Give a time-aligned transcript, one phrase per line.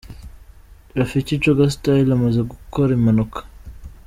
[0.99, 3.39] Rafiki Coga Style amaze gukora impanuka.